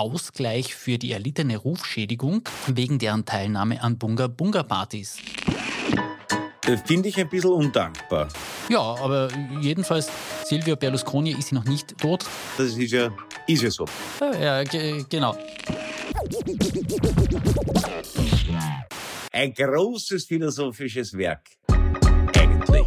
[0.00, 5.18] Ausgleich für die erlittene Rufschädigung wegen deren Teilnahme an Bunga-Bunga-Partys.
[6.66, 8.28] Äh, Finde ich ein bisschen undankbar.
[8.70, 9.28] Ja, aber
[9.60, 10.08] jedenfalls,
[10.44, 12.24] Silvio Berlusconi ist noch nicht tot.
[12.56, 13.10] Das ist ja,
[13.46, 13.84] ist ja so.
[14.40, 15.36] Ja, ge genau.
[19.32, 21.42] Ein großes philosophisches Werk.
[22.38, 22.86] Eigentlich.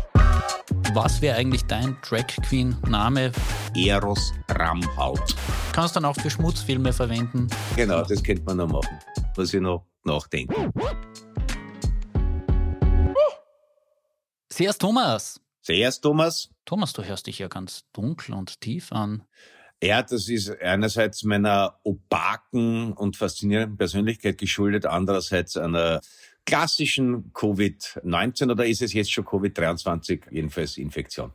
[0.93, 3.31] Was wäre eigentlich dein Drag Queen Name?
[3.75, 5.35] Eros Ramhaut.
[5.73, 7.47] Kannst dann auch für Schmutzfilme verwenden.
[7.75, 8.99] Genau, das könnte man noch machen.
[9.35, 10.71] Muss ich noch nachdenken.
[14.51, 15.41] Sehr Thomas.
[15.63, 16.51] Sehr Thomas.
[16.63, 19.23] Thomas, du hörst dich ja ganz dunkel und tief an.
[19.81, 26.01] Ja, das ist einerseits meiner opaken und faszinierenden Persönlichkeit geschuldet, andererseits einer
[26.45, 31.33] klassischen Covid-19 oder ist es jetzt schon Covid-23, jedenfalls Infektion.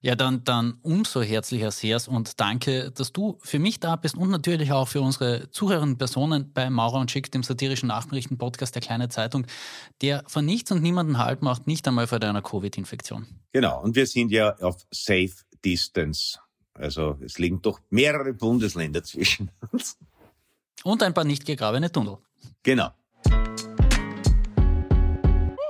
[0.00, 4.30] Ja, dann, dann umso herzlicher Sehrs und danke, dass du für mich da bist und
[4.30, 9.08] natürlich auch für unsere zuhörenden Personen bei Maurer und Schick, dem satirischen Nachrichten-Podcast der Kleine
[9.08, 9.44] Zeitung,
[10.00, 13.26] der von nichts und niemanden Halt macht, nicht einmal vor deiner Covid-Infektion.
[13.52, 15.32] Genau, und wir sind ja auf Safe
[15.64, 16.38] Distance.
[16.74, 19.98] Also es liegen doch mehrere Bundesländer zwischen uns.
[20.84, 22.18] Und ein paar nicht gegrabene Tunnel.
[22.62, 22.90] Genau.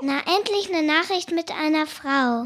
[0.02, 2.45] Na, endlich eine Nachricht mit einer Frau.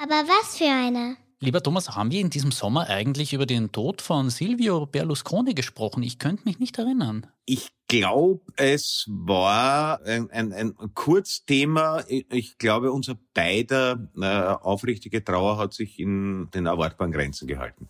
[0.00, 1.16] Aber was für eine?
[1.40, 6.04] Lieber Thomas, haben wir in diesem Sommer eigentlich über den Tod von Silvio Berlusconi gesprochen?
[6.04, 7.26] Ich könnte mich nicht erinnern.
[7.46, 12.04] Ich glaube, es war ein, ein, ein Kurzthema.
[12.08, 14.26] Ich glaube, unser beider äh,
[14.64, 17.88] aufrichtige Trauer hat sich in den erwartbaren Grenzen gehalten.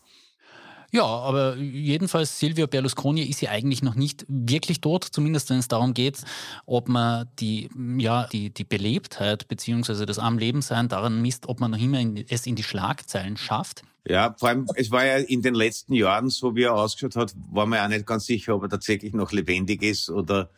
[0.91, 5.69] Ja, aber jedenfalls Silvio Berlusconi ist ja eigentlich noch nicht wirklich tot, zumindest wenn es
[5.69, 6.23] darum geht,
[6.65, 11.61] ob man die, ja, die, die Belebtheit beziehungsweise das am Leben sein daran misst, ob
[11.61, 13.83] man noch immer in, es in die Schlagzeilen schafft.
[14.07, 17.35] Ja, vor allem, es war ja in den letzten Jahren, so wie er ausgeschaut hat,
[17.51, 20.51] war man ja nicht ganz sicher, ob er tatsächlich noch lebendig ist oder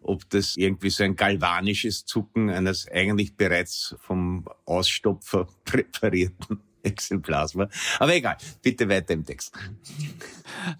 [0.00, 7.68] ob das irgendwie so ein galvanisches Zucken eines eigentlich bereits vom Ausstopfer präparierten War.
[7.98, 9.52] Aber egal, bitte weiter im Text.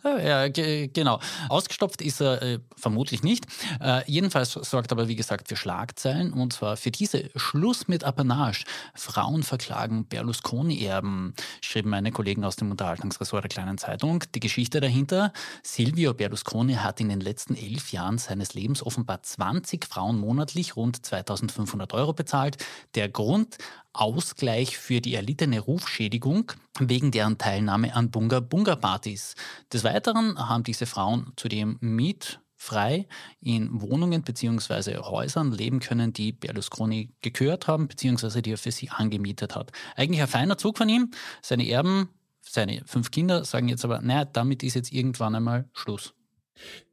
[0.05, 1.21] Ja, genau.
[1.49, 3.47] Ausgestopft ist er äh, vermutlich nicht.
[3.81, 8.65] Äh, jedenfalls sorgt aber, wie gesagt, für Schlagzeilen und zwar für diese Schluss mit Apanage.
[8.95, 14.25] Frauen verklagen Berlusconi-Erben, schrieben meine Kollegen aus dem Unterhaltungsressort der Kleinen Zeitung.
[14.35, 15.33] Die Geschichte dahinter,
[15.63, 21.05] Silvio Berlusconi hat in den letzten elf Jahren seines Lebens offenbar 20 Frauen monatlich rund
[21.05, 22.59] 2500 Euro bezahlt.
[22.95, 23.59] Der Grund,
[23.93, 29.35] Ausgleich für die erlittene Rufschädigung wegen deren Teilnahme an Bunga-Bunga-Partys.
[29.73, 33.07] Des Weiteren haben diese Frauen zudem mietfrei
[33.41, 34.99] in Wohnungen bzw.
[34.99, 38.41] Häusern leben können, die Berlusconi gekürt haben bzw.
[38.41, 39.73] die er für sie angemietet hat.
[39.95, 41.11] Eigentlich ein feiner Zug von ihm.
[41.43, 42.09] Seine Erben,
[42.41, 46.15] seine fünf Kinder sagen jetzt aber, naja, damit ist jetzt irgendwann einmal Schluss.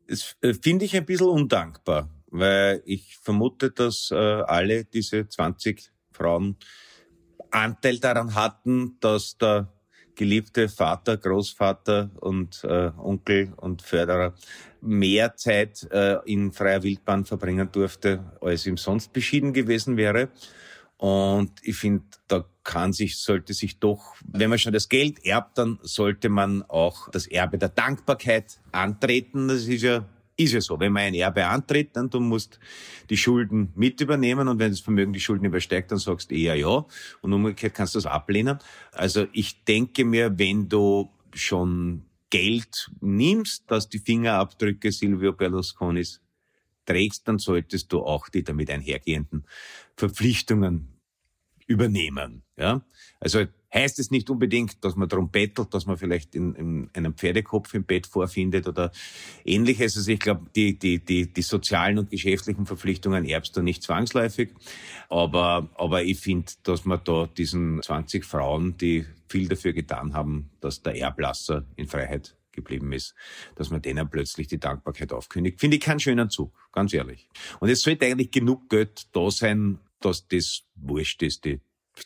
[0.07, 5.91] Das äh, finde ich ein bisschen undankbar, weil ich vermute, dass äh, alle diese 20
[6.11, 6.57] Frauen
[7.51, 9.67] Anteil daran hatten, dass der
[10.15, 14.33] geliebte Vater, Großvater und äh, Onkel und Förderer
[14.81, 20.29] mehr Zeit äh, in freier Wildbahn verbringen durfte, als ihm sonst beschieden gewesen wäre.
[20.97, 25.57] Und ich finde, da kann sich, sollte sich doch, wenn man schon das Geld erbt,
[25.57, 29.47] dann sollte man auch das Erbe der Dankbarkeit antreten.
[29.47, 30.03] Das ist ja
[30.39, 30.79] ist ja so.
[30.79, 32.59] Wenn man ein Erbe antritt, dann du musst
[33.09, 36.55] die Schulden mit übernehmen und wenn das Vermögen die Schulden übersteigt, dann sagst du eher
[36.55, 36.85] ja
[37.21, 38.59] und umgekehrt kannst du das ablehnen.
[38.91, 46.21] Also ich denke mir, wenn du schon Geld nimmst, dass die Fingerabdrücke Silvio Berlusconis
[46.85, 49.45] trägst, dann solltest du auch die damit einhergehenden
[49.95, 50.99] Verpflichtungen
[51.67, 52.43] übernehmen.
[52.57, 52.81] Ja?
[53.19, 57.13] Also heißt es nicht unbedingt, dass man darum bettelt, dass man vielleicht in, in einem
[57.13, 58.91] Pferdekopf im Bett vorfindet oder
[59.45, 59.95] ähnliches.
[59.97, 64.49] Also ich glaube, die, die, die, die sozialen und geschäftlichen Verpflichtungen erbst du nicht zwangsläufig.
[65.09, 70.49] Aber, aber ich finde, dass man da diesen 20 Frauen, die viel dafür getan haben,
[70.59, 73.13] dass der Erblasser in Freiheit geblieben ist,
[73.55, 75.59] dass man denen plötzlich die Dankbarkeit aufkündigt.
[75.59, 77.29] Finde ich keinen schönen Zug, ganz ehrlich.
[77.59, 81.59] Und es sollte eigentlich genug Geld da sein, dass das wurscht ist, die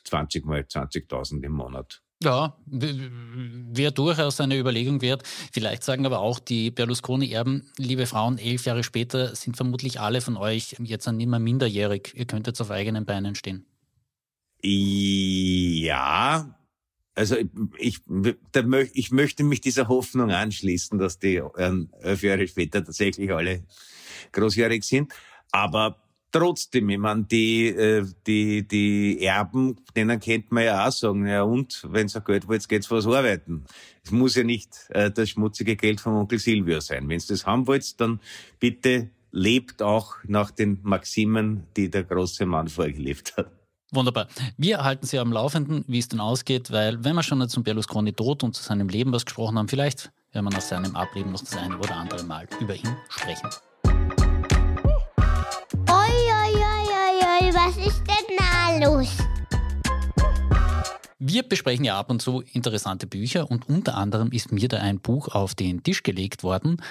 [0.04, 2.02] 20 mal 20.000 im Monat.
[2.24, 5.24] Ja, wäre durchaus eine Überlegung wert.
[5.52, 10.38] Vielleicht sagen aber auch die Berlusconi-Erben, liebe Frauen, elf Jahre später sind vermutlich alle von
[10.38, 12.14] euch jetzt nicht mehr minderjährig.
[12.16, 13.66] Ihr könnt jetzt auf eigenen Beinen stehen.
[14.62, 16.58] Ja,
[17.16, 17.36] also
[17.78, 18.00] ich,
[18.94, 21.42] ich möchte mich dieser Hoffnung anschließen, dass die
[22.02, 23.64] elf Jahre später tatsächlich alle
[24.32, 25.14] großjährig sind.
[25.52, 26.03] Aber
[26.34, 31.44] trotzdem, ich meine, die, äh, die, die Erben, denen kennt man ja auch sagen, ja
[31.44, 33.64] und, wenn ihr Geld wollt, geht's was arbeiten.
[34.04, 37.08] Es muss ja nicht äh, das schmutzige Geld von Onkel Silvio sein.
[37.08, 38.20] Wenn ihr das haben wollt, dann
[38.60, 43.52] bitte lebt auch nach den Maximen, die der große Mann vorgelebt hat.
[43.92, 44.28] Wunderbar.
[44.58, 48.14] Wir halten Sie am Laufenden, wie es denn ausgeht, weil wenn wir schon zum Berlusconi
[48.14, 51.42] Tod und zu seinem Leben was gesprochen haben, vielleicht werden wir nach seinem Ableben noch
[51.42, 53.50] das eine oder andere Mal über ihn sprechen.
[57.54, 59.10] Was ist denn da los?
[61.20, 65.00] Wir besprechen ja ab und zu interessante Bücher und unter anderem ist mir da ein
[65.00, 66.82] Buch auf den Tisch gelegt worden,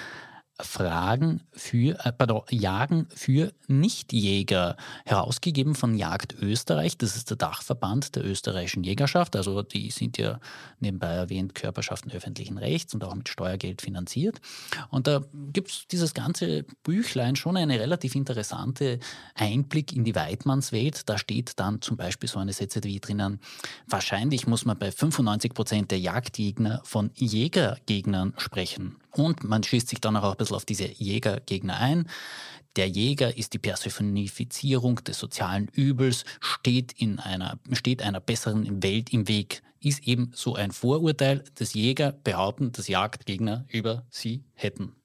[0.59, 6.97] Fragen für, äh, pardon, Jagen für Nichtjäger, herausgegeben von Jagd Österreich.
[6.97, 9.35] Das ist der Dachverband der österreichischen Jägerschaft.
[9.35, 10.39] Also die sind ja
[10.79, 14.41] nebenbei erwähnt Körperschaften öffentlichen Rechts und auch mit Steuergeld finanziert.
[14.89, 18.99] Und da gibt es dieses ganze Büchlein schon eine relativ interessante
[19.33, 21.09] Einblick in die Weidmannswelt.
[21.09, 23.39] Da steht dann zum Beispiel so eine Sätze wie drinnen,
[23.87, 28.97] wahrscheinlich muss man bei 95 Prozent der Jagdgegner von Jägergegnern sprechen.
[29.15, 32.09] Und man schießt sich dann auch ein bisschen auf diese Jägergegner ein.
[32.75, 39.13] Der Jäger ist die Personifizierung des sozialen Übels, steht, in einer, steht einer besseren Welt
[39.13, 39.61] im Weg.
[39.79, 44.95] Ist eben so ein Vorurteil, dass Jäger behaupten, dass Jagdgegner über sie hätten.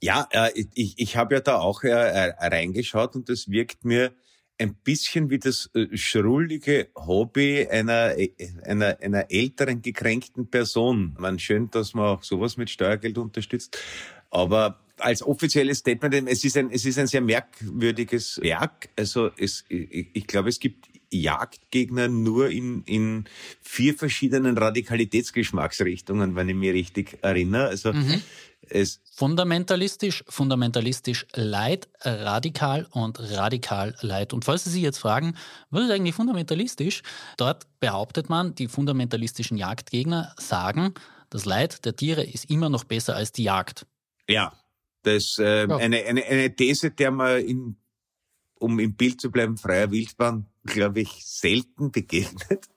[0.00, 4.12] Ja, äh, ich, ich habe ja da auch äh, reingeschaut und das wirkt mir
[4.58, 8.30] ein bisschen wie das äh, schrullige Hobby einer, äh,
[8.64, 11.16] einer, einer älteren gekränkten Person.
[11.18, 13.78] Man schön, dass man auch sowas mit Steuergeld unterstützt.
[14.30, 18.88] Aber als offizielles Statement, es ist ein, es ist ein sehr merkwürdiges Werk.
[18.96, 23.24] Also es, ich, ich glaube, es gibt Jagdgegner nur in, in
[23.60, 27.68] vier verschiedenen Radikalitätsgeschmacksrichtungen, wenn ich mich richtig erinnere.
[27.68, 28.22] Also mhm.
[28.74, 34.32] Es fundamentalistisch, fundamentalistisch leid, radikal und radikal leid.
[34.32, 35.36] Und falls Sie sich jetzt fragen,
[35.70, 37.02] was ist eigentlich fundamentalistisch?
[37.36, 40.94] Dort behauptet man, die fundamentalistischen Jagdgegner sagen,
[41.30, 43.86] das Leid der Tiere ist immer noch besser als die Jagd.
[44.28, 44.52] Ja,
[45.02, 45.76] das äh, ja.
[45.76, 47.76] eine, eine, eine These, der man in,
[48.58, 52.68] um im Bild zu bleiben, freier Wildbahn, glaube ich, selten begegnet.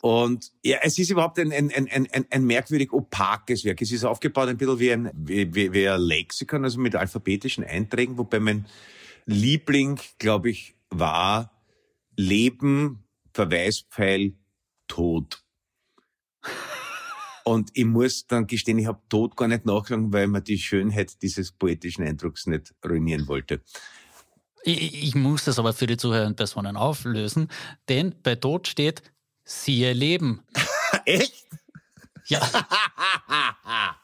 [0.00, 3.82] Und ja, es ist überhaupt ein, ein, ein, ein, ein merkwürdig opakes Werk.
[3.82, 7.64] Es ist aufgebaut ein bisschen wie ein, wie, wie, wie ein Lexikon, also mit alphabetischen
[7.64, 8.66] Einträgen, wobei mein
[9.26, 11.52] Liebling, glaube ich, war
[12.16, 13.04] Leben,
[13.34, 14.34] Verweispfeil,
[14.88, 15.44] Tod.
[17.44, 21.20] Und ich muss dann gestehen, ich habe Tod gar nicht nachgegangen, weil man die Schönheit
[21.22, 23.60] dieses poetischen Eindrucks nicht ruinieren wollte.
[24.62, 27.48] Ich, ich muss das aber für die zuhörenden Personen auflösen,
[27.88, 29.02] denn bei Tod steht
[29.50, 30.42] siehe Leben.
[31.04, 31.46] Echt?
[32.26, 32.40] Ja.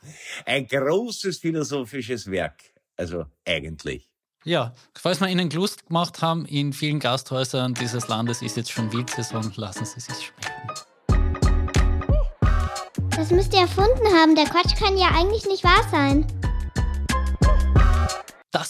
[0.47, 2.61] Ein großes philosophisches Werk.
[2.97, 4.11] Also eigentlich.
[4.45, 8.93] Ja, falls wir Ihnen Lust gemacht haben, in vielen Gasthäusern dieses Landes ist jetzt schon
[8.93, 10.57] Wildsaison, lassen Sie es schmecken.
[13.11, 14.35] Das müsst ihr erfunden haben.
[14.35, 16.27] Der Quatsch kann ja eigentlich nicht wahr sein.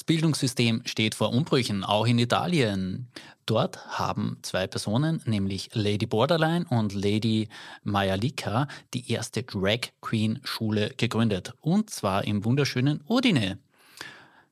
[0.07, 3.09] Das Bildungssystem steht vor Umbrüchen, auch in Italien.
[3.45, 7.49] Dort haben zwei Personen, nämlich Lady Borderline und Lady
[7.83, 11.55] Majalica, die erste Drag Queen Schule gegründet.
[11.61, 13.59] Und zwar im wunderschönen Udine.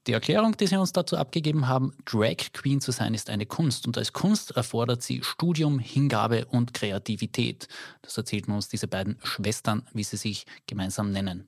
[0.08, 3.86] Die Erklärung, die sie uns dazu abgegeben haben, Drag Queen zu sein, ist eine Kunst
[3.86, 7.68] und als Kunst erfordert sie Studium, Hingabe und Kreativität.
[8.02, 11.46] Das erzählten uns diese beiden Schwestern, wie sie sich gemeinsam nennen.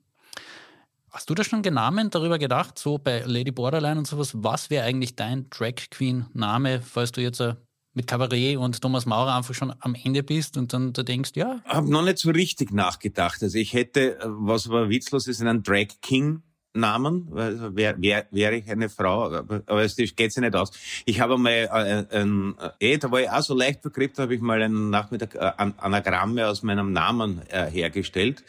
[1.11, 4.31] Hast du da schon Namen darüber gedacht, so bei Lady Borderline und sowas?
[4.35, 7.55] Was wäre eigentlich dein Drag Queen-Name, falls du jetzt äh,
[7.93, 11.61] mit Cabaret und Thomas Maurer einfach schon am Ende bist und dann da denkst, ja?
[11.65, 13.41] Habe noch nicht so richtig nachgedacht.
[13.41, 16.43] Also ich hätte, was aber witzlos ist, einen Drag King
[16.77, 20.71] Namen, also wäre wär, wär ich eine Frau, aber es geht sich nicht aus.
[21.05, 24.41] Ich habe mal, äh, ein, eh, da war ich auch so leicht verkriegt, habe ich
[24.41, 28.43] mal einen Nachmittag äh, Anagramme aus meinem Namen äh, hergestellt.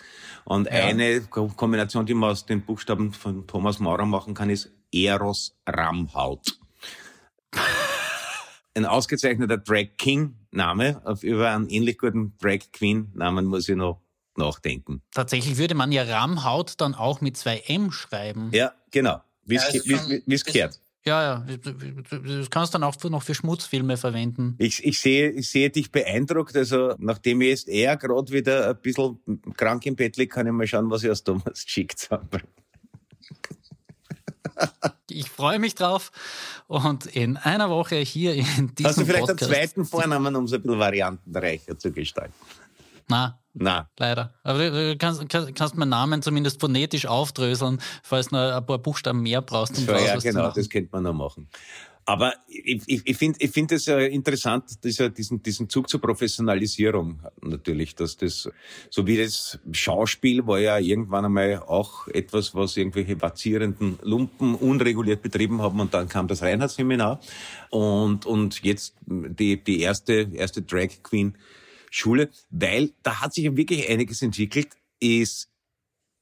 [0.45, 0.85] Und ja.
[0.85, 6.59] eine Kombination, die man aus den Buchstaben von Thomas Maurer machen kann, ist Eros Ramhaut.
[8.75, 13.77] Ein ausgezeichneter Drag King Name, auf über einen ähnlich guten Drag Queen Namen muss ich
[13.77, 14.01] noch
[14.39, 15.03] nachdenken.
[15.13, 18.51] Tatsächlich würde man ja Ramhaut dann auch mit zwei M schreiben.
[18.53, 19.21] Ja, genau.
[19.45, 20.81] Wie es ja, gehört.
[21.05, 21.47] Ja, ja.
[21.47, 24.57] Das kannst du dann auch noch für Schmutzfilme verwenden.
[24.59, 26.55] Ich, ich, sehe, ich sehe dich beeindruckt.
[26.55, 29.19] Also, nachdem ich jetzt eher gerade wieder ein bisschen
[29.57, 32.41] krank im Bett liege, kann ich mal schauen, was ich aus Thomas geschickt habe.
[35.11, 36.13] Ich freue mich drauf.
[36.67, 40.45] Und in einer Woche hier in diesem Hast du vielleicht Podcast einen zweiten Vornamen, um
[40.45, 42.35] es ein bisschen variantenreicher zu gestalten?
[43.09, 43.89] Na, na.
[43.99, 44.35] Leider.
[44.45, 49.23] Aber du kannst, kannst, kannst meinen Namen zumindest phonetisch aufdröseln, falls du ein paar Buchstaben
[49.23, 49.79] mehr brauchst.
[49.79, 51.49] Um so, ja, genau, das könnte man noch machen.
[52.09, 56.01] Aber ich, ich, ich finde ich finde es äh, interessant, dieser, diesen, diesen Zug zur
[56.01, 58.49] Professionalisierung natürlich, dass das,
[58.89, 65.21] so wie das Schauspiel war ja irgendwann einmal auch etwas, was irgendwelche vazierenden Lumpen unreguliert
[65.21, 67.21] betrieben haben und dann kam das Reinhardt-Seminar
[67.69, 71.37] und, und jetzt die, die erste, erste Drag Queen
[71.91, 74.69] Schule, weil da hat sich ja wirklich einiges entwickelt.
[75.01, 75.49] Es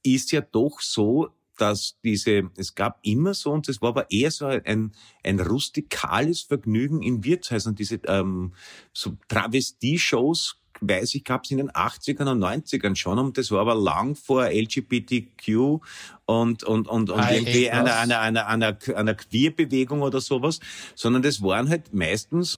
[0.03, 4.31] ist ja doch so, dass diese, es gab immer so, und es war aber eher
[4.31, 4.93] so ein,
[5.23, 8.53] ein rustikales Vergnügen in Wirtshäusern, diese ähm,
[8.93, 13.61] so Travestie-Shows, weiß ich, gab es in den 80ern und 90ern schon, und das war
[13.61, 15.81] aber lang vor LGBTQ
[16.25, 20.59] und, und, und, und irgendwie einer, einer, einer, einer, einer Queer-Bewegung oder sowas,
[20.95, 22.57] sondern das waren halt meistens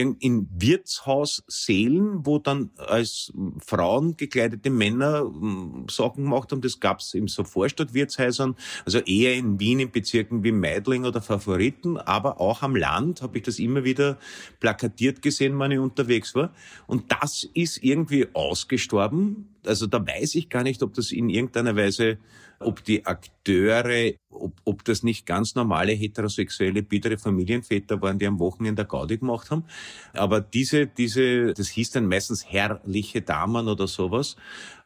[0.00, 3.32] in Wirtshaussälen, wo dann als
[3.64, 6.60] Frauen gekleidete Männer hm, Sachen gemacht haben.
[6.60, 11.96] Das gab's in so Vorstadtwirtshäusern, also eher in Wien in Bezirken wie Meidling oder Favoriten,
[11.96, 14.18] aber auch am Land habe ich das immer wieder
[14.60, 16.52] plakatiert gesehen, wenn ich unterwegs war.
[16.86, 19.48] Und das ist irgendwie ausgestorben.
[19.66, 22.18] Also da weiß ich gar nicht, ob das in irgendeiner Weise
[22.60, 28.38] ob die Akteure, ob, ob das nicht ganz normale heterosexuelle, bittere Familienväter waren, die am
[28.38, 29.64] Wochenende Gaudi gemacht haben.
[30.12, 34.36] Aber diese, diese, das hieß dann meistens herrliche Damen oder sowas.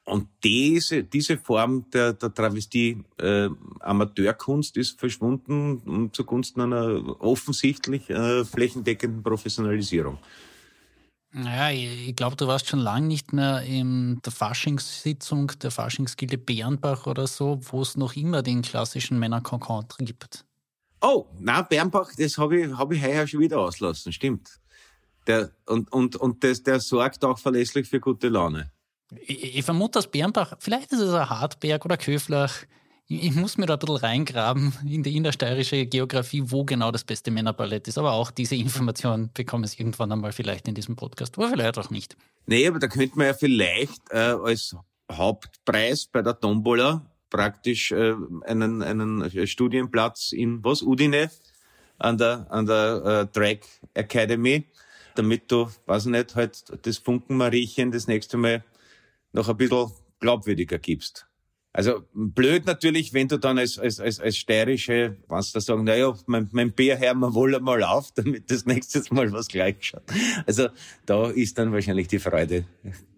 [0.05, 3.49] Und diese, diese Form der, der Travestie äh,
[3.81, 10.19] Amateurkunst ist verschwunden zugunsten einer offensichtlich äh, flächendeckenden Professionalisierung.
[11.35, 17.07] Naja, ich glaube, du warst schon lange nicht mehr in der Faschingssitzung der Faschingsgilde Bernbach
[17.07, 20.45] oder so, wo es noch immer den klassischen Männerkonkon gibt.
[21.01, 24.61] Oh, na Bernbach, das habe ich, hab ich heuer schon wieder auslassen, stimmt.
[25.27, 28.71] Der, und und, und das, der sorgt auch verlässlich für gute Laune.
[29.21, 32.55] Ich, ich vermute, dass Bernbach, vielleicht ist es ein Hartberg oder Köflach,
[33.21, 37.31] ich muss mir da ein bisschen reingraben in die innersteirische Geografie, wo genau das beste
[37.31, 37.99] Männerballett ist.
[37.99, 41.91] Aber auch diese Information bekomme ich irgendwann einmal vielleicht in diesem Podcast, oder vielleicht auch
[41.91, 42.17] nicht.
[42.47, 44.77] Nee, aber da könnte man ja vielleicht äh, als
[45.11, 48.15] Hauptpreis bei der Tombola praktisch äh,
[48.45, 50.83] einen, einen Studienplatz in was?
[50.83, 51.31] Udine
[51.99, 53.59] an der, an der äh, Drag
[53.95, 54.65] Academy,
[55.15, 58.65] damit du, weiß ich nicht, halt das Funkenmariechen das nächste Mal
[59.33, 59.91] noch ein bisschen
[60.21, 61.27] glaubwürdiger gibst.
[61.75, 66.15] Also blöd natürlich, wenn du dann als, als, als, als steirische, was da sagen, naja,
[66.27, 70.03] mein, mein Bärherr mal wohl einmal auf, damit das nächstes Mal was gleich schaut.
[70.47, 70.69] Also
[71.07, 72.65] da ist dann wahrscheinlich die Freude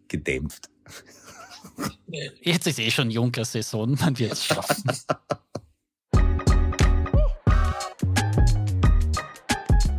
[0.07, 0.71] gedämpft.
[2.43, 4.85] Jetzt ist eh schon Junker-Saison, man wird es schaffen.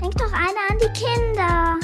[0.02, 1.75] Denk doch einer an die Kinder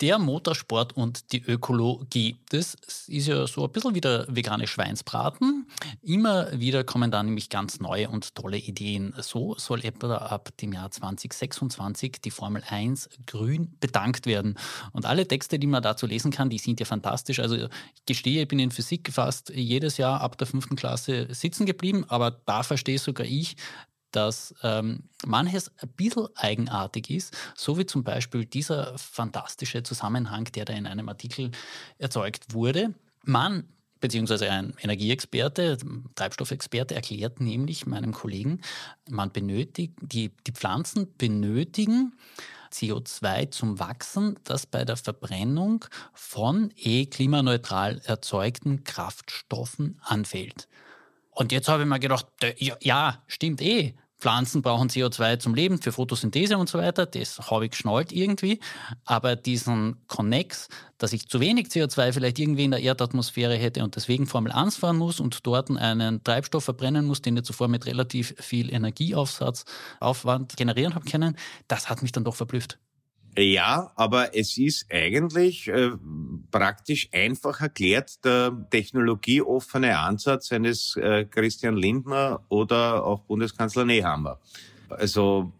[0.00, 2.36] der Motorsport und die Ökologie.
[2.50, 2.74] Das
[3.08, 5.66] ist ja so ein bisschen wie der vegane Schweinsbraten.
[6.02, 9.14] Immer wieder kommen da nämlich ganz neue und tolle Ideen.
[9.18, 14.56] So soll etwa ab dem Jahr 2026 die Formel 1 grün bedankt werden.
[14.92, 17.40] Und alle Texte, die man dazu lesen kann, die sind ja fantastisch.
[17.40, 17.70] Also ich
[18.06, 22.30] gestehe, ich bin in Physik fast jedes Jahr ab der fünften Klasse sitzen geblieben, aber
[22.30, 23.56] da verstehe sogar ich,
[24.12, 30.64] dass ähm, manches ein bisschen eigenartig ist, so wie zum Beispiel dieser fantastische Zusammenhang, der
[30.64, 31.50] da in einem Artikel
[31.98, 32.94] erzeugt wurde.
[33.24, 33.64] Man
[34.00, 35.78] beziehungsweise ein Energieexperte,
[36.14, 38.60] Treibstoffexperte erklärt nämlich meinem Kollegen,
[39.08, 42.12] man benötigt, die, die Pflanzen benötigen
[42.72, 50.68] CO2 zum Wachsen, das bei der Verbrennung von eh klimaneutral erzeugten Kraftstoffen anfällt.
[51.38, 52.26] Und jetzt habe ich mir gedacht,
[52.80, 53.94] ja, stimmt eh.
[54.18, 57.06] Pflanzen brauchen CO2 zum Leben, für Photosynthese und so weiter.
[57.06, 58.58] Das habe ich geschnallt irgendwie.
[59.04, 60.66] Aber diesen Connex,
[60.98, 64.78] dass ich zu wenig CO2 vielleicht irgendwie in der Erdatmosphäre hätte und deswegen Formel 1
[64.78, 69.64] fahren muss und dort einen Treibstoff verbrennen muss, den ich zuvor mit relativ viel Energieaufsatz,
[70.00, 71.36] Aufwand generieren habe können,
[71.68, 72.80] das hat mich dann doch verblüfft.
[73.36, 75.92] Ja, aber es ist eigentlich äh,
[76.50, 84.38] praktisch einfach erklärt der technologieoffene Ansatz eines äh, Christian Lindner oder auch Bundeskanzler Nehammer.
[84.88, 85.52] Also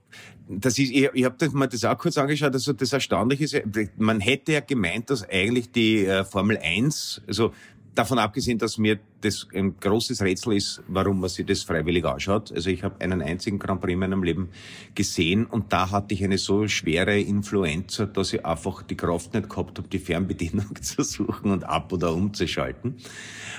[0.49, 3.63] das ist, ich, ich habe mir das auch kurz angeschaut, also das Erstaunliche ist,
[3.99, 7.53] man hätte ja gemeint, dass eigentlich die äh, Formel 1, also
[7.99, 12.53] davon abgesehen, dass mir das ein großes Rätsel ist, warum man sich das freiwillig anschaut.
[12.53, 14.51] Also ich habe einen einzigen Grand Prix in meinem Leben
[14.95, 19.51] gesehen und da hatte ich eine so schwere Influenza, dass ich einfach die Kraft nicht
[19.51, 22.97] gehabt habe, die Fernbedienung zu suchen und ab oder umzuschalten.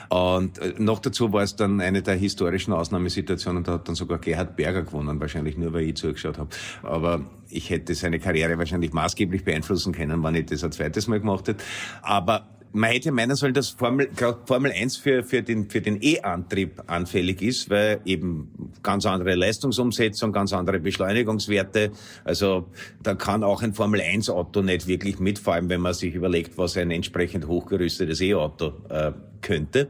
[0.08, 4.20] Und äh, noch dazu war es dann eine der historischen Ausnahmesituationen, da hat dann sogar
[4.20, 6.50] Gerhard Berger gewonnen, wahrscheinlich nur, weil ich zugeschaut habe.
[6.84, 11.20] Aber ich hätte seine Karriere wahrscheinlich maßgeblich beeinflussen können, wenn ich das ein zweites Mal
[11.20, 11.64] gemacht hätte.
[12.02, 14.10] Aber man hätte meinen sollen, dass Formel,
[14.46, 20.32] Formel 1 für, für den, für den E-Antrieb anfällig ist, weil eben ganz andere Leistungsumsetzung,
[20.32, 21.92] ganz andere Beschleunigungswerte.
[22.24, 22.68] Also
[23.02, 26.14] da kann auch ein Formel 1 Auto nicht wirklich mit, vor allem wenn man sich
[26.14, 29.12] überlegt, was ein entsprechend hochgerüstetes E-Auto äh,
[29.42, 29.90] könnte.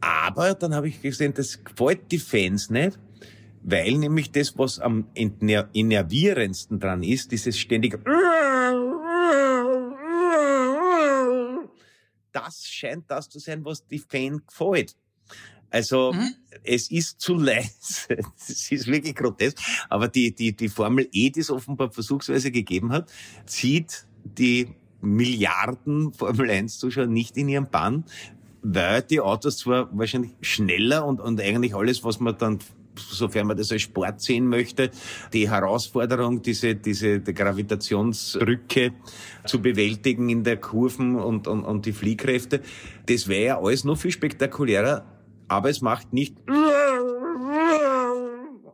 [0.00, 2.98] Aber dann habe ich gesehen, das gefällt die Fans nicht,
[3.62, 7.98] weil nämlich das, was am innervierendsten dran ist, dieses ständige
[12.40, 14.96] das scheint das zu sein, was die Fan gefällt.
[15.70, 16.34] Also mhm.
[16.64, 18.18] es ist zu leise.
[18.36, 19.58] Es ist wirklich grotesk.
[19.88, 23.10] Aber die, die, die Formel E, die es offenbar versuchsweise gegeben hat,
[23.46, 24.68] zieht die
[25.00, 28.04] Milliarden Formel 1 Zuschauer nicht in ihren Bann,
[28.62, 32.58] weil die Autos zwar wahrscheinlich schneller und, und eigentlich alles, was man dann
[32.98, 34.90] sofern man das als Sport sehen möchte,
[35.32, 38.92] die Herausforderung, diese, diese die Gravitationsbrücke
[39.46, 42.60] zu bewältigen in der Kurven und, und, und die Fliehkräfte.
[43.06, 45.04] Das wäre ja alles noch viel spektakulärer,
[45.48, 46.36] aber es macht nicht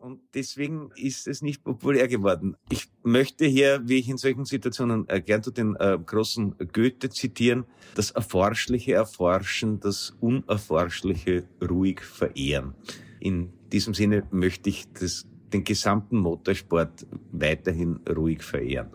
[0.04, 2.56] und deswegen ist es nicht populär geworden.
[2.70, 7.08] Ich möchte hier, wie ich in solchen Situationen äh, gern zu den äh, großen Goethe
[7.08, 7.64] zitieren,
[7.94, 12.74] das Erforschliche erforschen, das Unerforschliche ruhig verehren.
[13.18, 18.90] In diesem Sinne möchte ich das, den gesamten Motorsport weiterhin ruhig verehren.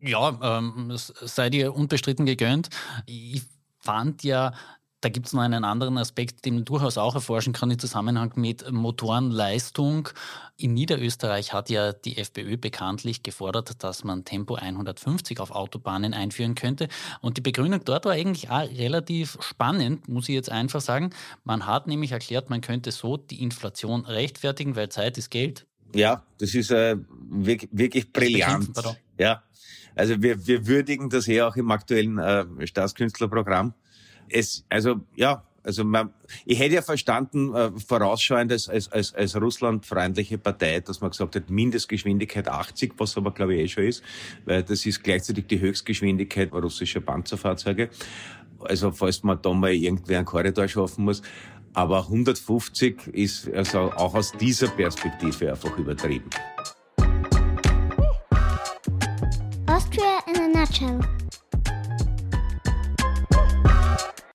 [0.00, 2.68] Ja, ähm, sei dir unbestritten gegönnt.
[3.06, 3.42] Ich
[3.80, 4.54] fand ja
[5.02, 8.32] da gibt es noch einen anderen Aspekt, den man durchaus auch erforschen kann im Zusammenhang
[8.36, 10.08] mit Motorenleistung.
[10.56, 16.54] In Niederösterreich hat ja die FPÖ bekanntlich gefordert, dass man Tempo 150 auf Autobahnen einführen
[16.54, 16.88] könnte.
[17.20, 21.10] Und die Begründung dort war eigentlich auch relativ spannend, muss ich jetzt einfach sagen.
[21.42, 25.66] Man hat nämlich erklärt, man könnte so die Inflation rechtfertigen, weil Zeit ist Geld.
[25.94, 26.96] Ja, das ist äh,
[27.28, 28.70] wirklich, wirklich brillant.
[29.18, 29.42] Ja,
[29.96, 33.74] also wir, wir würdigen das ja auch im aktuellen äh, Staatskünstlerprogramm
[34.32, 36.10] es, also ja, also man,
[36.44, 41.36] ich hätte ja verstanden, äh, vorausschauend als, als, als, als russlandfreundliche Partei, dass man gesagt
[41.36, 44.02] hat, Mindestgeschwindigkeit 80, was aber glaube ich eh schon ist,
[44.44, 47.90] weil das ist gleichzeitig die Höchstgeschwindigkeit russischer Panzerfahrzeuge.
[48.60, 51.22] Also falls man da mal irgendwer einen Korridor schaffen muss.
[51.74, 56.28] Aber 150 ist also auch aus dieser Perspektive einfach übertrieben.
[59.66, 61.21] Austria in a nutshell.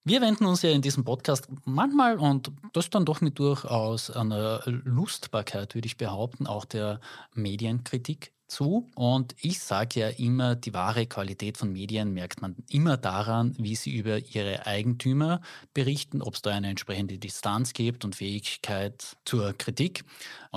[0.09, 4.61] Wir wenden uns ja in diesem Podcast manchmal und das dann doch mit durchaus einer
[4.65, 7.01] Lustbarkeit, würde ich behaupten, auch der
[7.33, 8.87] Medienkritik zu.
[8.95, 13.75] Und ich sage ja immer, die wahre Qualität von Medien merkt man immer daran, wie
[13.75, 15.41] sie über ihre Eigentümer
[15.73, 20.05] berichten, ob es da eine entsprechende Distanz gibt und Fähigkeit zur Kritik.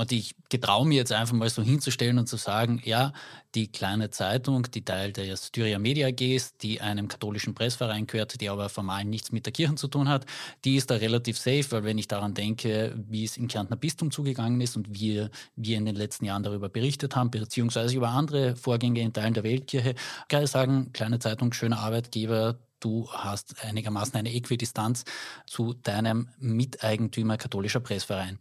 [0.01, 3.13] Und ich getraue mir jetzt einfach mal so hinzustellen und zu sagen, ja,
[3.55, 8.41] die kleine Zeitung, die Teil der Styria Media AG ist, die einem katholischen Pressverein gehört,
[8.41, 10.25] die aber formal nichts mit der Kirche zu tun hat,
[10.65, 14.11] die ist da relativ safe, weil wenn ich daran denke, wie es im Kärntner Bistum
[14.11, 18.57] zugegangen ist und wie wir in den letzten Jahren darüber berichtet haben, beziehungsweise über andere
[18.57, 19.95] Vorgänge in Teilen der Weltkirche,
[20.29, 25.05] kann ich sagen, kleine Zeitung, schöner Arbeitgeber, du hast einigermaßen eine Äquidistanz
[25.47, 28.39] zu deinem Miteigentümer katholischer Pressverein.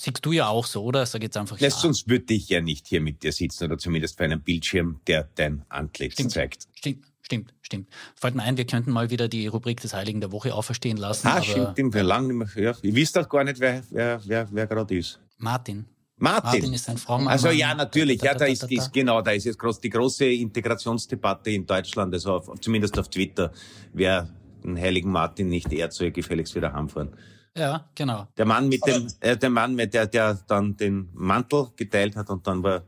[0.00, 1.04] Siehst du ja auch so, oder?
[1.06, 1.70] Sag jetzt einfach ja.
[1.70, 5.28] Sonst würde ich ja nicht hier mit dir sitzen oder zumindest für einen Bildschirm, der
[5.34, 6.68] dein Antlitz stimmt, zeigt.
[6.72, 7.88] Stimmt, stimmt, stimmt.
[8.14, 11.26] Fällt mir ein, wir könnten mal wieder die Rubrik des Heiligen der Woche auferstehen lassen.
[11.26, 11.94] Ah, stimmt, stimmt.
[11.94, 12.76] Wir lang nicht mehr, ja.
[12.80, 15.18] Ich wüsste auch gar nicht, wer, wer, wer, wer gerade ist.
[15.38, 15.84] Martin.
[16.16, 16.44] Martin.
[16.44, 17.32] Martin ist ein Fraumann.
[17.32, 18.22] Also ja, natürlich.
[18.22, 22.34] Ja, da ist, ist genau, da ist jetzt groß die große Integrationsdebatte in Deutschland, also
[22.34, 23.52] auf, zumindest auf Twitter,
[23.92, 24.32] wer
[24.62, 27.16] den heiligen Martin nicht ehrt, soll gefälligst wieder heimfahren.
[27.58, 28.28] Ja, genau.
[28.36, 32.30] Der Mann mit dem, äh, der Mann, mit der, der dann den Mantel geteilt hat
[32.30, 32.82] und dann war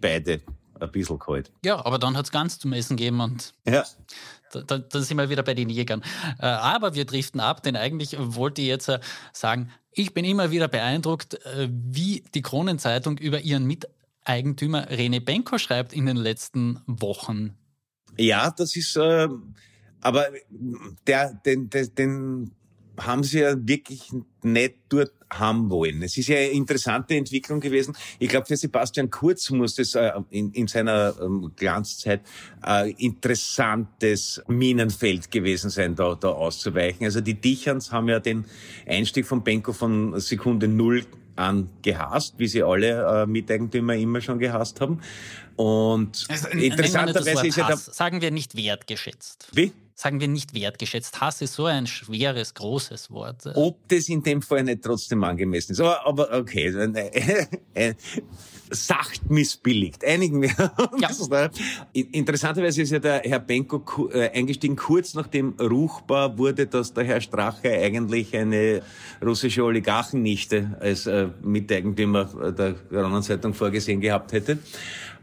[0.00, 0.40] beide
[0.80, 1.52] ein bisschen kalt.
[1.64, 3.84] Ja, aber dann hat es ganz zum Essen gegeben und ja.
[4.52, 6.02] da, da, sind wir wieder bei den Jägern.
[6.38, 9.00] Äh, aber wir driften ab, denn eigentlich wollte ich jetzt äh,
[9.32, 15.58] sagen, ich bin immer wieder beeindruckt, äh, wie die Kronenzeitung über ihren Miteigentümer Rene Benko
[15.58, 17.56] schreibt in den letzten Wochen.
[18.16, 19.28] Ja, das ist, äh,
[20.00, 20.26] aber
[21.06, 22.50] der, den, den, den
[22.98, 24.10] haben sie ja wirklich
[24.42, 26.02] nicht dort haben wollen.
[26.02, 27.96] Es ist ja eine interessante Entwicklung gewesen.
[28.18, 32.20] Ich glaube, für Sebastian Kurz muss das äh, in, in, seiner ähm, Glanzzeit
[32.64, 37.04] äh, interessantes Minenfeld gewesen sein, da, da auszuweichen.
[37.04, 38.44] Also die Dicherns haben ja den
[38.86, 41.04] Einstieg von Benko von Sekunde Null
[41.36, 45.00] an gehasst, wie sie alle äh, Miteigentümer immer schon gehasst haben.
[45.56, 49.48] Und also, interessanterweise ist ja da, Sagen wir nicht wertgeschätzt.
[49.52, 49.72] Wie?
[49.94, 51.20] Sagen wir nicht wertgeschätzt.
[51.20, 53.46] Hass ist so ein schweres, großes Wort.
[53.54, 55.80] Ob das in dem Fall nicht trotzdem angemessen ist.
[55.80, 56.66] Aber, aber okay.
[56.66, 57.94] Äh, äh,
[58.70, 60.04] sacht missbilligt.
[60.04, 61.28] Einigen wir uns.
[61.30, 61.50] Ja.
[61.92, 67.20] Interessanterweise ist ja der Herr Benko äh, eingestiegen kurz nachdem ruchbar wurde, dass der Herr
[67.20, 68.82] Strache eigentlich eine
[69.24, 74.58] russische Oligarchennichte als äh, Miteigentümer der Kronenzeitung vorgesehen gehabt hätte.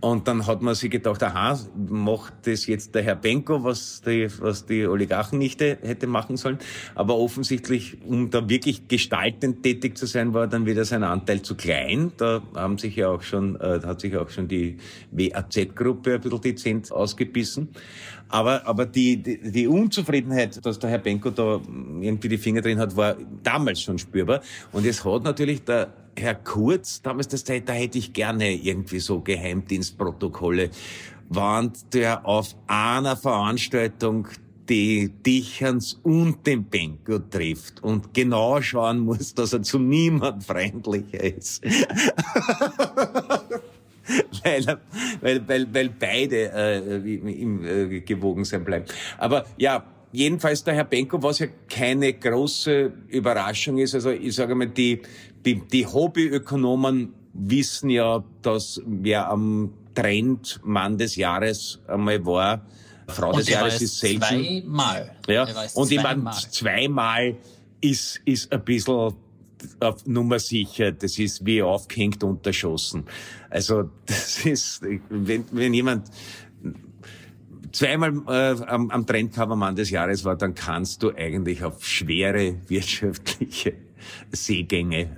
[0.02, 4.28] Und dann hat man sich gedacht, aha, macht das jetzt der Herr Benko, was die,
[4.40, 6.58] was die Oligarchennichte hätte machen sollen.
[6.96, 11.56] Aber offensichtlich, um da wirklich gestaltend tätig zu sein, war dann wieder sein Anteil zu
[11.56, 12.12] klein.
[12.18, 14.78] Da haben sich ja auch schon, äh, hat sich auch schon die
[15.12, 17.70] WAZ-Gruppe ein bisschen dezent ausgebissen.
[18.30, 21.60] Aber, aber die, die, die Unzufriedenheit, dass der Herr Benko da
[22.00, 24.42] irgendwie die Finger drin hat, war damals schon spürbar.
[24.72, 29.00] Und es hat natürlich der Herr Kurz, damals das Zeit, da hätte ich gerne irgendwie
[29.00, 30.70] so Geheimdienstprotokolle,
[31.30, 34.28] warnt der auf einer Veranstaltung
[34.72, 41.22] die Dicherns und den Benko trifft und genau schauen muss, dass er zu niemand freundlicher
[41.22, 41.62] ist.
[44.44, 44.80] weil,
[45.20, 46.78] weil, weil, weil beide äh,
[47.18, 48.86] im äh, gewogen sein bleiben.
[49.18, 54.56] Aber ja, jedenfalls der Herr Benko, was ja keine große Überraschung ist, also ich sage
[54.56, 55.02] mal, die,
[55.46, 62.66] die, die Hobbyökonomen wissen ja, dass wer am Trend Mann des Jahres einmal war,
[63.08, 64.20] Frau des Jahres ist selten.
[64.22, 65.16] Zweimal.
[65.28, 67.36] Ja, und ich meine, zweimal
[67.82, 69.14] ist, ist ein bisschen
[69.80, 70.92] auf Nummer sicher.
[70.92, 73.06] Das ist wie aufgehängt unterschossen.
[73.50, 76.10] Also, das ist, wenn, wenn jemand
[77.72, 83.74] zweimal äh, am, am Trendcovermann des Jahres war, dann kannst du eigentlich auf schwere wirtschaftliche
[84.32, 85.18] Seegänge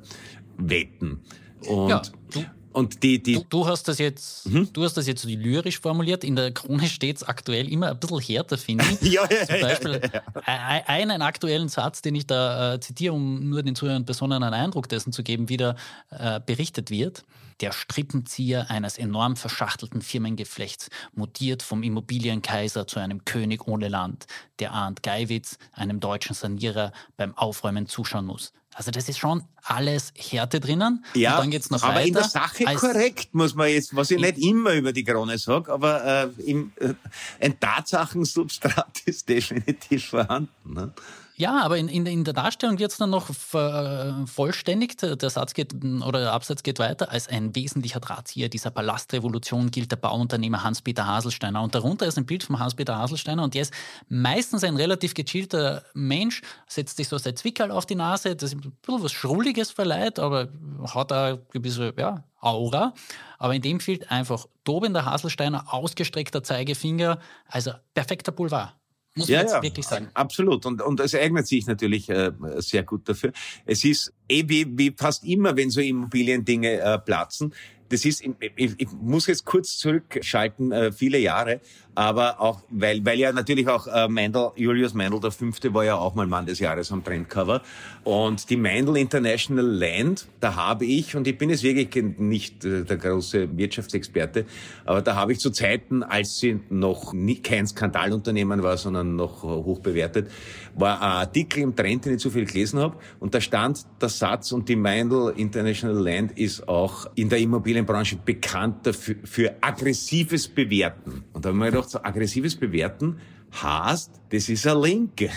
[0.58, 1.22] wetten.
[1.68, 4.72] Und ja, du, und die, die du, du, hast das jetzt, mhm.
[4.74, 6.24] du hast das jetzt lyrisch formuliert.
[6.24, 9.02] In der Krone steht es aktuell immer ein bisschen härter, finde ich.
[9.14, 10.84] ja, ja, Zum Beispiel ja, ja.
[10.88, 14.90] einen aktuellen Satz, den ich da äh, zitiere, um nur den zuhörenden Personen einen Eindruck
[14.90, 15.76] dessen zu geben, wie da
[16.10, 17.24] äh, berichtet wird.
[17.62, 24.26] Der Strippenzieher eines enorm verschachtelten Firmengeflechts mutiert vom Immobilienkaiser zu einem König ohne Land,
[24.60, 28.54] der Arndt Geiwitz, einem deutschen Sanierer, beim Aufräumen zuschauen muss.
[28.76, 31.06] Also das ist schon alles Härte drinnen.
[31.14, 32.08] Ja, und dann geht's noch aber weiter.
[32.08, 35.72] in der Sache korrekt, muss man jetzt, was ich nicht immer über die Krone sage,
[35.72, 36.94] aber äh, im, äh,
[37.40, 40.74] ein Tatsachensubstrat ist definitiv vorhanden.
[40.74, 40.94] Ne?
[41.36, 45.02] Ja, aber in, in, in der Darstellung wird es dann noch vervollständigt.
[45.02, 47.12] Der Satz geht oder der Absatz geht weiter.
[47.12, 51.64] Als ein wesentlicher Drahtzieher dieser Palastrevolution gilt der Bauunternehmer Hans-Peter Haselsteiner.
[51.64, 53.74] Und darunter ist ein Bild von Hans-Peter Haselsteiner und der ist
[54.10, 58.64] meistens ein relativ gechillter Mensch, setzt sich so sein Zwickerl auf die Nase, das ist
[58.64, 60.50] ein bisschen was Schrulliges verleiht, aber
[60.94, 62.94] hat eine gewisse ja, Aura.
[63.40, 67.18] Aber in dem fehlt einfach tobender Haselsteiner, ausgestreckter Zeigefinger,
[67.48, 68.74] also perfekter Boulevard.
[69.16, 70.10] Muss man ja, jetzt ja, wirklich sagen.
[70.14, 70.66] Absolut.
[70.66, 73.32] Und, und es eignet sich natürlich äh, sehr gut dafür.
[73.66, 77.54] Es ist eh wie, wie fast immer, wenn so Immobiliendinge äh, platzen,
[77.90, 78.24] das ist,
[78.56, 81.62] ich, ich muss jetzt kurz zurückschalten, äh, viele Jahre,
[81.96, 85.96] aber auch, weil, weil ja natürlich auch äh, Mendel, Julius Mendel, der Fünfte, war ja
[85.96, 87.62] auch mal Mann des Jahres am Trendcover.
[88.04, 92.84] Und die Mendel International Land, da habe ich, und ich bin jetzt wirklich nicht äh,
[92.84, 94.46] der große Wirtschaftsexperte,
[94.86, 99.44] aber da habe ich zu Zeiten, als sie noch nie, kein Skandalunternehmen war, sondern noch
[99.44, 100.30] hoch bewertet,
[100.76, 104.10] war ein Artikel im Trend, den ich zu viel gelesen habe, und da stand der
[104.10, 109.56] Satz, und die Mendel International Land ist auch in der Immobilien Immobilienbranche bekannt dafür, für
[109.62, 111.24] aggressives Bewerten.
[111.34, 113.20] Und da haben wir gedacht, so aggressives Bewerten
[113.62, 115.30] heißt, das ist eine Linke.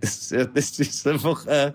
[0.00, 1.72] Das, das ist einfach, äh,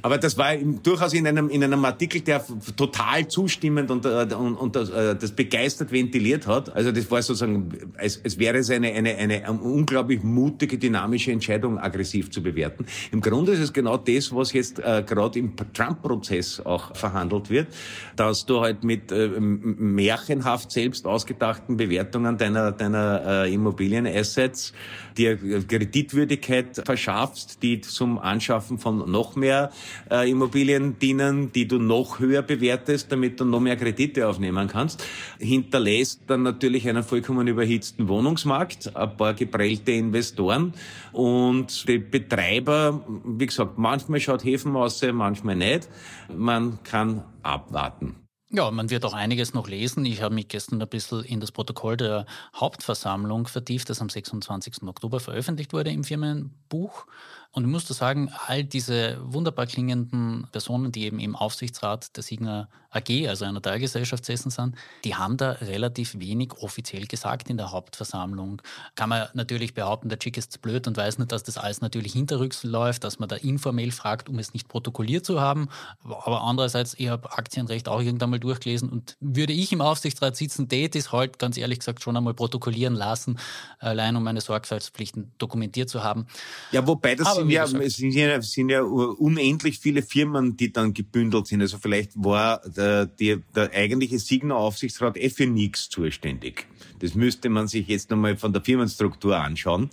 [0.00, 2.42] aber das war durchaus in einem, in einem Artikel, der
[2.76, 6.74] total zustimmend und, äh, und, und das, äh, das begeistert ventiliert hat.
[6.74, 11.78] Also das war sozusagen, es, es wäre es eine, eine, eine unglaublich mutige, dynamische Entscheidung,
[11.78, 12.86] aggressiv zu bewerten.
[13.12, 17.68] Im Grunde ist es genau das, was jetzt äh, gerade im Trump-Prozess auch verhandelt wird,
[18.16, 24.69] dass du halt mit äh, märchenhaft selbst ausgedachten Bewertungen deiner, deiner äh, Immobilienassets
[25.16, 29.70] dir Kreditwürdigkeit verschaffst, die zum Anschaffen von noch mehr
[30.10, 35.04] äh, Immobilien dienen, die du noch höher bewertest, damit du noch mehr Kredite aufnehmen kannst.
[35.38, 40.74] Hinterlässt dann natürlich einen vollkommen überhitzten Wohnungsmarkt, ein paar geprellte Investoren
[41.12, 45.88] und die Betreiber, wie gesagt, manchmal schaut Häfen aus, manchmal nicht.
[46.34, 48.16] Man kann abwarten.
[48.52, 50.04] Ja, man wird auch einiges noch lesen.
[50.04, 54.82] Ich habe mich gestern ein bisschen in das Protokoll der Hauptversammlung vertieft, das am 26.
[54.82, 57.06] Oktober veröffentlicht wurde im Firmenbuch.
[57.52, 62.22] Und ich muss da sagen, all diese wunderbar klingenden Personen, die eben im Aufsichtsrat der
[62.22, 67.56] Signa AG, also einer Teilgesellschaft sitzen sind, die haben da relativ wenig offiziell gesagt in
[67.56, 68.60] der Hauptversammlung.
[68.96, 72.12] Kann man natürlich behaupten, der Chick ist blöd und weiß nicht, dass das alles natürlich
[72.12, 75.68] hinterrücks läuft, dass man da informell fragt, um es nicht protokolliert zu haben.
[76.04, 80.68] Aber andererseits, ich habe Aktienrecht auch irgendwann mal durchgelesen und würde ich im Aufsichtsrat sitzen,
[80.68, 83.38] tät ist halt ganz ehrlich gesagt schon einmal protokollieren lassen,
[83.78, 86.26] allein um meine Sorgfaltspflichten dokumentiert zu haben.
[86.72, 91.46] Ja, wobei das sind ja, sind ja, sind ja unendlich viele Firmen, die dann gebündelt
[91.46, 91.60] sind.
[91.60, 96.66] Also vielleicht war der, der, der eigentliche Signa-Aufsichtsrat eh für nichts zuständig.
[97.00, 99.90] Das müsste man sich jetzt nochmal von der Firmenstruktur anschauen.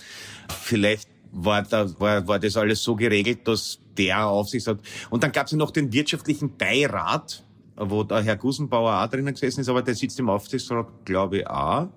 [0.61, 4.79] Vielleicht war, da, war, war das alles so geregelt, dass der Aufsichtsrat...
[5.09, 7.43] Und dann gab es ja noch den wirtschaftlichen Beirat,
[7.77, 11.47] wo der Herr Gusenbauer auch drinnen gesessen ist, aber der sitzt im Aufsichtsrat, glaube ich,
[11.47, 11.87] auch.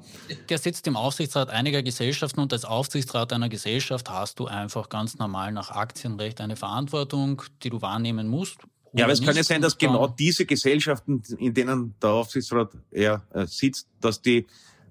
[0.48, 5.18] Der sitzt im Aufsichtsrat einiger Gesellschaften und als Aufsichtsrat einer Gesellschaft hast du einfach ganz
[5.18, 8.58] normal nach Aktienrecht eine Verantwortung, die du wahrnehmen musst.
[8.92, 13.22] Ja, aber es kann ja sein, dass genau diese Gesellschaften, in denen der Aufsichtsrat ja,
[13.32, 14.46] äh, sitzt, dass die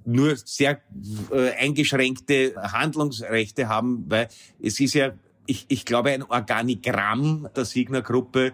[0.05, 0.81] nur sehr
[1.31, 4.29] äh, eingeschränkte Handlungsrechte haben, weil
[4.61, 5.11] es ist ja,
[5.45, 8.53] ich, ich glaube, ein Organigramm der Signer-Gruppe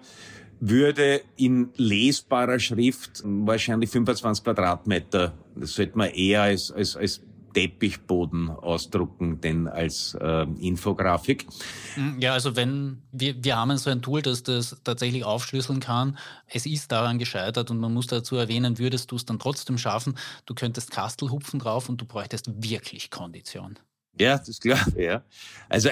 [0.70, 7.22] würde in lesbarer Schrift wahrscheinlich 25 Quadratmeter, das sollte man eher als, als, als
[7.56, 11.48] Teppichboden ausdrucken, denn als äh, Infografik.
[11.94, 16.18] Hm, ja, also wenn wir, wir haben so ein Tool, das das tatsächlich aufschlüsseln kann.
[16.48, 20.18] Es ist daran gescheitert und man muss dazu erwähnen, würdest du es dann trotzdem schaffen,
[20.46, 23.80] du könntest Kastelhupfen drauf und du bräuchtest wirklich Kondition.
[24.20, 25.24] Ja, das ist klar, ja.
[25.70, 25.90] Also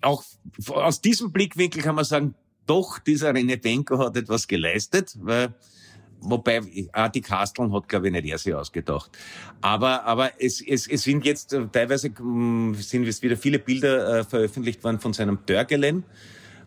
[0.00, 0.24] auch
[0.68, 2.34] aus diesem Blickwinkel kann man sagen,
[2.66, 5.54] doch, dieser Renetenko hat etwas geleistet, weil
[6.24, 6.60] Wobei,
[6.92, 9.10] ah, die Kasteln hat, glaube ich, nicht er sich ausgedacht.
[9.60, 14.20] Aber, aber es, es, es sind jetzt äh, teilweise mm, sind jetzt wieder viele Bilder
[14.20, 16.04] äh, veröffentlicht worden von seinem Dörgelen.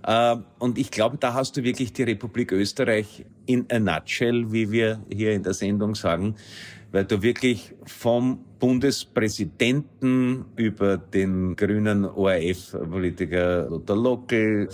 [0.05, 4.71] Äh, und ich glaube, da hast du wirklich die Republik Österreich in a nutshell, wie
[4.71, 6.35] wir hier in der Sendung sagen,
[6.91, 14.69] weil du wirklich vom Bundespräsidenten über den grünen ORF-Politiker Lothar Lockel,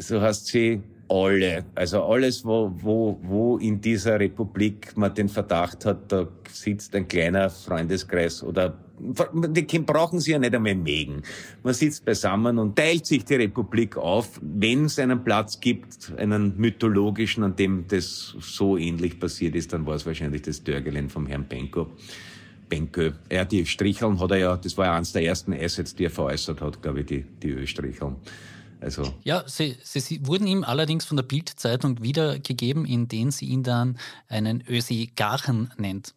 [0.00, 1.64] so hast sie alle.
[1.74, 7.08] Also alles, wo, wo, wo in dieser Republik man den Verdacht hat, da sitzt ein
[7.08, 11.22] kleiner Freundeskreis oder die brauchen sie ja nicht einmal mögen.
[11.62, 16.56] Man sitzt beisammen und teilt sich die Republik auf, wenn es einen Platz gibt, einen
[16.58, 21.26] mythologischen, an dem das so ähnlich passiert ist, dann war es wahrscheinlich das Dörgelen vom
[21.26, 21.88] Herrn Benko.
[22.68, 23.12] Benko.
[23.28, 26.10] Er, die Stricheln hat er ja, das war ja eines der ersten Assets, die er
[26.10, 28.16] veräußert hat, glaube ich, die, die Ölstricheln.
[28.80, 33.46] Also ja, sie, sie, sie, wurden ihm allerdings von der Bildzeitung wiedergegeben, in denen sie
[33.46, 36.14] ihn dann einen Ösigarchen nennt.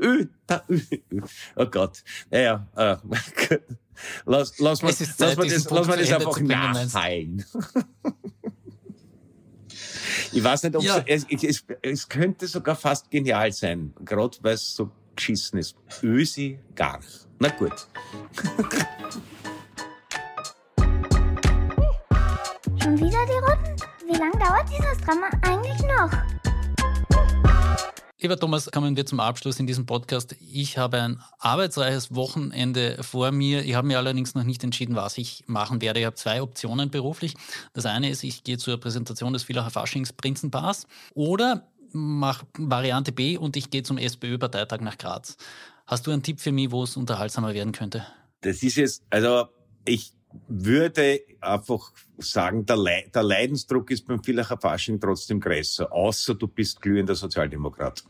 [0.00, 1.20] Ö, da, ö, ö.
[1.56, 2.02] Oh Gott.
[2.30, 2.96] Naja, äh,
[4.26, 7.44] lass, lass, mal, Zeit, lass, mal das, lass mal das einfach nachfallen.
[10.32, 11.02] ich weiß nicht, ob ja.
[11.06, 15.76] es, es, es könnte sogar fast genial sein, gerade weil es so geschissen ist.
[16.02, 17.26] Ösi Garch.
[17.38, 17.72] Na gut.
[22.88, 23.76] Schon wieder die Runden?
[24.06, 26.10] Wie lange dauert dieses Drama eigentlich noch?
[28.18, 30.34] Lieber Thomas, kommen wir zum Abschluss in diesem Podcast.
[30.40, 33.62] Ich habe ein arbeitsreiches Wochenende vor mir.
[33.62, 36.00] Ich habe mir allerdings noch nicht entschieden, was ich machen werde.
[36.00, 37.34] Ich habe zwei Optionen beruflich.
[37.74, 43.36] Das eine ist, ich gehe zur Präsentation des Villacher Faschings Prinzenpaars oder mache Variante B
[43.36, 45.36] und ich gehe zum SPÖ-Parteitag nach Graz.
[45.86, 48.06] Hast du einen Tipp für mich, wo es unterhaltsamer werden könnte?
[48.40, 49.48] Das ist jetzt, also
[49.84, 50.12] ich
[50.48, 56.48] würde einfach sagen, der, Le der Leidensdruck ist beim Villacher Fasching trotzdem größer, außer du
[56.48, 58.04] bist glühender Sozialdemokrat.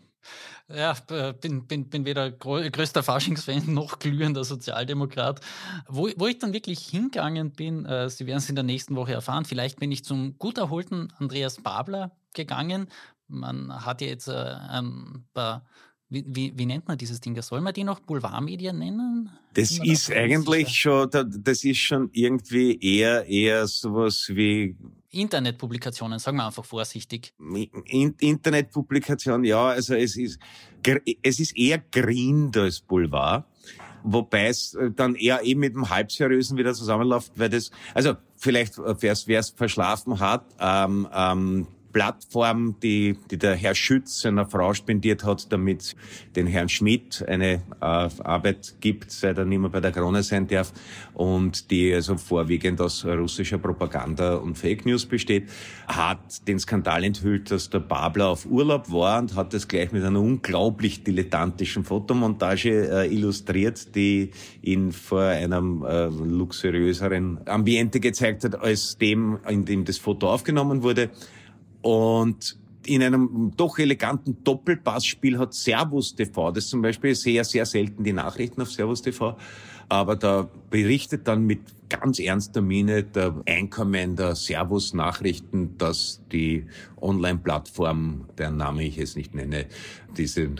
[0.71, 0.95] Ja,
[1.41, 5.41] bin, bin, bin weder größter Faschingsfan noch glühender Sozialdemokrat.
[5.89, 9.13] Wo, wo ich dann wirklich hingegangen bin, äh, Sie werden es in der nächsten Woche
[9.13, 12.89] erfahren, vielleicht bin ich zum gut erholten Andreas Babler gegangen.
[13.29, 15.65] Man hat ja jetzt äh, ein paar
[16.11, 17.41] wie, wie, wie, nennt man dieses Ding?
[17.43, 19.31] Soll man die noch Boulevardmedien nennen?
[19.55, 24.75] Das ist eigentlich schon, das ist schon irgendwie eher, eher sowas wie
[25.11, 27.35] Internetpublikationen, sagen wir einfach vorsichtig.
[28.19, 30.39] Internetpublikation, ja, also es ist,
[31.23, 33.45] es ist eher Green als Boulevard.
[34.05, 38.79] Wobei es äh, dann eher eben mit dem Halbseriösen wieder zusammenläuft, weil das, also vielleicht,
[38.79, 45.25] wer es verschlafen hat, ähm, ähm, Plattform, die, die der Herr Schütz seiner Frau spendiert
[45.25, 45.97] hat, damit
[46.37, 50.47] den Herrn Schmidt eine äh, Arbeit gibt, seit er nicht mehr bei der Krone sein
[50.47, 50.73] darf
[51.15, 55.49] und die also vorwiegend aus russischer Propaganda und Fake News besteht,
[55.87, 60.05] hat den Skandal enthüllt, dass der Babler auf Urlaub war und hat das gleich mit
[60.05, 64.31] einer unglaublich dilettantischen Fotomontage äh, illustriert, die
[64.63, 70.83] ihn vor einem äh, luxuriöseren Ambiente gezeigt hat, als dem, in dem das Foto aufgenommen
[70.83, 71.11] wurde.
[71.83, 78.03] Und in einem doch eleganten Doppelpassspiel hat Servus TV, das zum Beispiel sehr, sehr selten
[78.03, 79.37] die Nachrichten auf Servus TV,
[79.89, 86.67] aber da berichtet dann mit ganz ernster Miene der Einkommen der Servus-Nachrichten, dass die
[87.01, 89.67] Online-Plattform, deren Name ich jetzt nicht nenne,
[90.17, 90.51] diese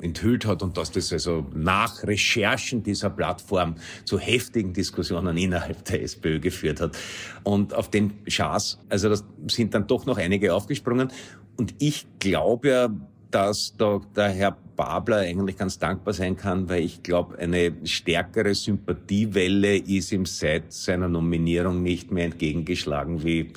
[0.00, 6.02] enthüllt hat und dass das also nach Recherchen dieser Plattform zu heftigen Diskussionen innerhalb der
[6.02, 6.96] SPÖ geführt hat.
[7.42, 11.12] Und auf den Schaß, also das sind dann doch noch einige aufgesprungen.
[11.56, 12.88] Und ich glaube ja,
[13.30, 18.54] dass da der Herr Babler eigentlich ganz dankbar sein kann, weil ich glaube, eine stärkere
[18.54, 23.52] Sympathiewelle ist ihm seit seiner Nominierung nicht mehr entgegengeschlagen wie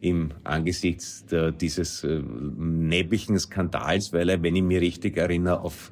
[0.00, 2.22] im angesichts der, dieses äh,
[2.56, 5.90] nebbigen Skandals, weil er, wenn ich mich richtig erinnere, auf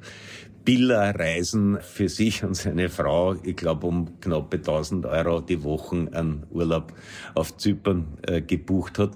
[0.65, 6.45] Billa-Reisen für sich und seine Frau, ich glaube um knappe 1000 Euro die Wochen an
[6.51, 6.93] Urlaub
[7.33, 9.11] auf Zypern äh, gebucht hat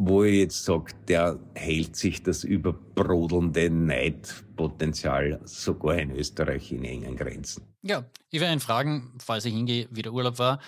[0.00, 7.16] wo ich jetzt sage, der hält sich das überbrodelnde Neidpotenzial sogar in Österreich in engen
[7.16, 7.64] Grenzen.
[7.82, 10.60] Ja, ich werde ihn fragen, falls ich hingehe, wie der Urlaub war.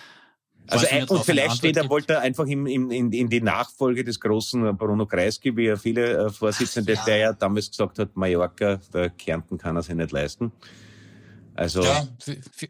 [0.67, 4.19] Also ein, und vielleicht steht er, wollte er einfach in, in, in die Nachfolge des
[4.19, 7.05] großen Bruno Kreisky, wie ja viele äh, Vorsitzende, ja.
[7.05, 10.53] der ja damals gesagt hat, Mallorca, der Kärnten kann er sich nicht leisten.
[11.55, 12.07] Also ja,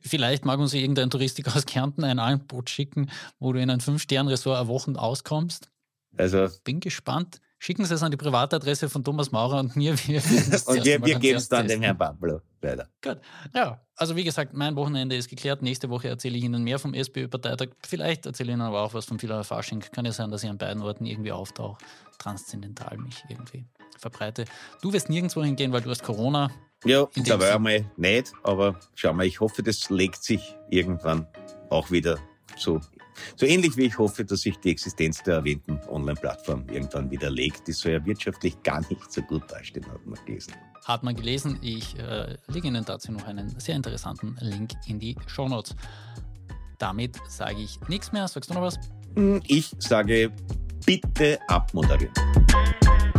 [0.02, 4.58] vielleicht mag uns irgendein Touristiker aus Kärnten ein Angebot schicken, wo du in ein Fünf-Sterne-Ressort
[4.58, 5.69] eine Woche auskommst.
[6.16, 7.40] Also bin gespannt.
[7.62, 9.94] Schicken Sie es an die Privatadresse von Thomas Maurer und mir.
[10.06, 10.22] Wir
[10.66, 12.88] und wir, wir geben es dann dem Herrn Pablo weiter.
[13.02, 13.18] Gut.
[13.54, 15.60] Ja, also wie gesagt, mein Wochenende ist geklärt.
[15.60, 17.68] Nächste Woche erzähle ich Ihnen mehr vom SPÖ-Parteitag.
[17.86, 19.80] Vielleicht erzähle ich Ihnen aber auch was vom Philadelphia Fasching.
[19.92, 21.76] Kann ja sein, dass ich an beiden Orten irgendwie auftauche,
[22.18, 23.66] transzendental mich irgendwie
[23.98, 24.46] verbreite.
[24.80, 26.50] Du wirst nirgendwo hingehen, weil du hast Corona.
[26.84, 31.26] Ja, da war einmal nicht, aber schau mal, ich hoffe, das legt sich irgendwann
[31.68, 32.18] auch wieder
[32.56, 32.80] so
[33.36, 37.66] so ähnlich wie ich hoffe, dass sich die Existenz der erwähnten Online-Plattform irgendwann widerlegt.
[37.66, 40.54] Die soll ja wirtschaftlich gar nicht so gut dastehen, hat man gelesen.
[40.84, 41.58] Hat man gelesen.
[41.62, 45.74] Ich äh, lege Ihnen dazu noch einen sehr interessanten Link in die Show Notes.
[46.78, 48.26] Damit sage ich nichts mehr.
[48.26, 48.78] Sagst du noch was?
[49.14, 50.32] Hm, ich sage
[50.86, 52.14] bitte abmoderieren.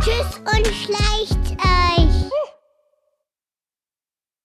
[0.00, 2.51] Tschüss und schleicht euch.